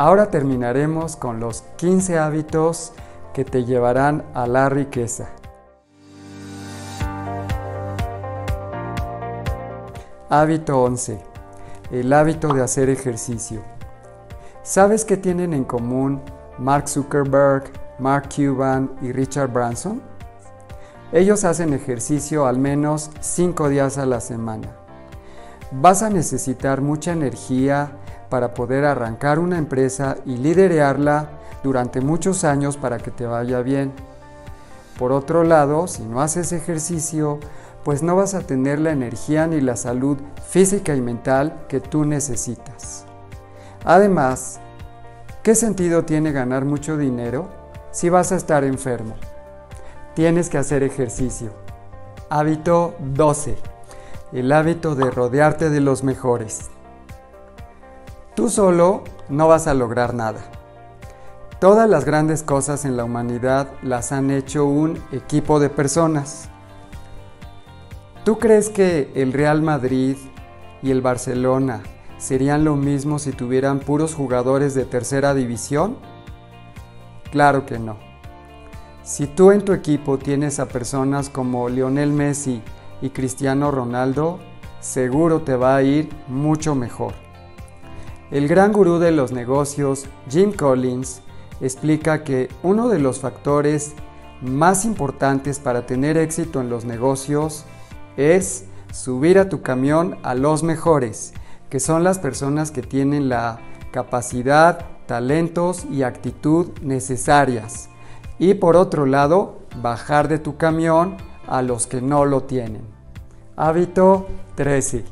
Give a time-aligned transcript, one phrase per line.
[0.00, 2.92] Ahora terminaremos con los 15 hábitos
[3.34, 5.30] que te llevarán a la riqueza.
[10.30, 11.20] Hábito 11.
[11.90, 13.60] El hábito de hacer ejercicio.
[14.62, 16.22] ¿Sabes qué tienen en común
[16.58, 17.64] Mark Zuckerberg,
[17.98, 20.00] Mark Cuban y Richard Branson?
[21.10, 24.68] Ellos hacen ejercicio al menos 5 días a la semana.
[25.72, 27.90] Vas a necesitar mucha energía
[28.28, 31.30] para poder arrancar una empresa y liderarla
[31.62, 33.92] durante muchos años para que te vaya bien.
[34.98, 37.38] Por otro lado, si no haces ejercicio,
[37.84, 42.04] pues no vas a tener la energía ni la salud física y mental que tú
[42.04, 43.04] necesitas.
[43.84, 44.60] Además,
[45.42, 47.48] ¿qué sentido tiene ganar mucho dinero
[47.92, 49.14] si vas a estar enfermo?
[50.14, 51.50] Tienes que hacer ejercicio.
[52.28, 53.56] Hábito 12.
[54.32, 56.70] El hábito de rodearte de los mejores.
[58.38, 60.38] Tú solo no vas a lograr nada.
[61.58, 66.48] Todas las grandes cosas en la humanidad las han hecho un equipo de personas.
[68.24, 70.16] ¿Tú crees que el Real Madrid
[70.84, 71.82] y el Barcelona
[72.16, 75.96] serían lo mismo si tuvieran puros jugadores de tercera división?
[77.32, 77.96] Claro que no.
[79.02, 82.62] Si tú en tu equipo tienes a personas como Lionel Messi
[83.02, 84.38] y Cristiano Ronaldo,
[84.78, 87.27] seguro te va a ir mucho mejor.
[88.30, 91.22] El gran gurú de los negocios, Jim Collins,
[91.62, 93.94] explica que uno de los factores
[94.42, 97.64] más importantes para tener éxito en los negocios
[98.18, 101.32] es subir a tu camión a los mejores,
[101.70, 103.60] que son las personas que tienen la
[103.92, 107.88] capacidad, talentos y actitud necesarias.
[108.38, 112.82] Y por otro lado, bajar de tu camión a los que no lo tienen.
[113.56, 115.04] Hábito 13.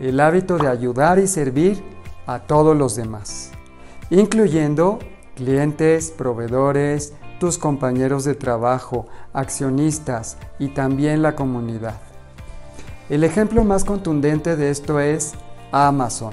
[0.00, 1.95] El hábito de ayudar y servir
[2.26, 3.52] a todos los demás,
[4.10, 4.98] incluyendo
[5.34, 12.00] clientes, proveedores, tus compañeros de trabajo, accionistas y también la comunidad.
[13.08, 15.34] El ejemplo más contundente de esto es
[15.70, 16.32] Amazon.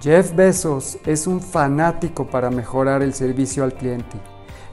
[0.00, 4.16] Jeff Bezos es un fanático para mejorar el servicio al cliente.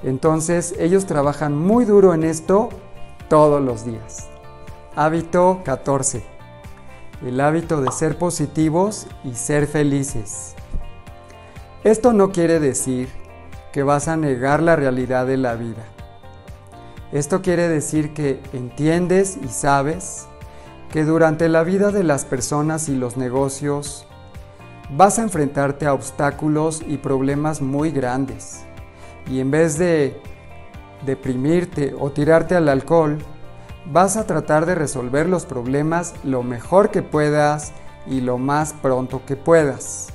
[0.03, 2.69] Entonces ellos trabajan muy duro en esto
[3.27, 4.29] todos los días.
[4.95, 6.38] Hábito 14.
[7.25, 10.55] El hábito de ser positivos y ser felices.
[11.83, 13.09] Esto no quiere decir
[13.73, 15.83] que vas a negar la realidad de la vida.
[17.11, 20.27] Esto quiere decir que entiendes y sabes
[20.91, 24.05] que durante la vida de las personas y los negocios
[24.95, 28.61] vas a enfrentarte a obstáculos y problemas muy grandes.
[29.29, 30.19] Y en vez de
[31.05, 33.19] deprimirte o tirarte al alcohol,
[33.91, 37.71] vas a tratar de resolver los problemas lo mejor que puedas
[38.05, 40.07] y lo más pronto que puedas.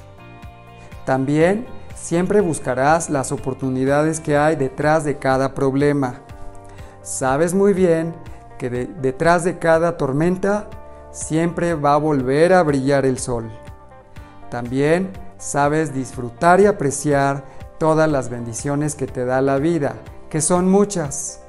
[1.04, 6.20] También siempre buscarás las oportunidades que hay detrás de cada problema.
[7.02, 8.14] Sabes muy bien
[8.58, 10.68] que detrás de cada tormenta
[11.10, 13.50] siempre va a volver a brillar el sol.
[14.50, 17.44] También sabes disfrutar y apreciar
[17.78, 19.96] todas las bendiciones que te da la vida,
[20.30, 21.43] que son muchas.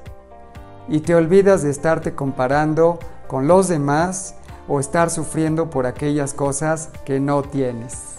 [0.88, 4.36] Y te olvidas de estarte comparando con los demás
[4.68, 8.16] o estar sufriendo por aquellas cosas que no tienes.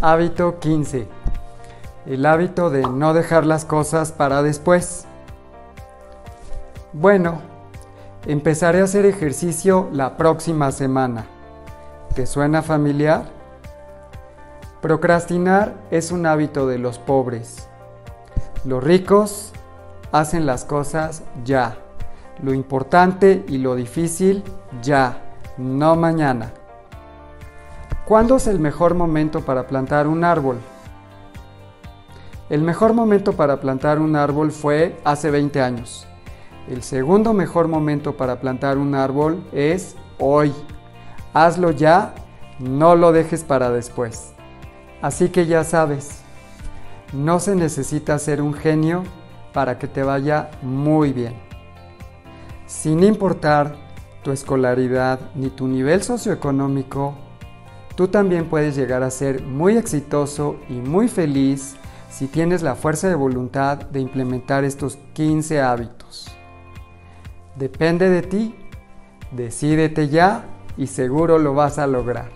[0.00, 1.08] Hábito 15.
[2.06, 5.06] El hábito de no dejar las cosas para después.
[6.92, 7.40] Bueno,
[8.26, 11.26] empezaré a hacer ejercicio la próxima semana.
[12.14, 13.24] ¿Te suena familiar?
[14.80, 17.68] Procrastinar es un hábito de los pobres.
[18.64, 19.52] Los ricos
[20.12, 21.78] hacen las cosas ya.
[22.42, 24.44] Lo importante y lo difícil
[24.82, 25.18] ya,
[25.56, 26.52] no mañana.
[28.04, 30.58] ¿Cuándo es el mejor momento para plantar un árbol?
[32.50, 36.06] El mejor momento para plantar un árbol fue hace 20 años.
[36.68, 40.52] El segundo mejor momento para plantar un árbol es hoy.
[41.32, 42.14] Hazlo ya,
[42.58, 44.34] no lo dejes para después.
[45.00, 46.20] Así que ya sabes,
[47.12, 49.04] no se necesita ser un genio
[49.52, 51.34] para que te vaya muy bien.
[52.66, 53.76] Sin importar
[54.22, 57.14] tu escolaridad ni tu nivel socioeconómico,
[57.96, 61.76] tú también puedes llegar a ser muy exitoso y muy feliz
[62.08, 66.28] si tienes la fuerza de voluntad de implementar estos 15 hábitos.
[67.56, 68.54] Depende de ti,
[69.30, 70.44] decídete ya
[70.76, 72.30] y seguro lo vas a lograr.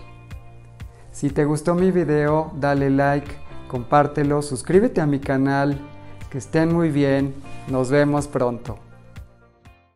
[1.11, 3.31] Si te gustó mi video, dale like,
[3.67, 5.79] compártelo, suscríbete a mi canal,
[6.29, 7.33] que estén muy bien,
[7.67, 8.86] nos vemos pronto.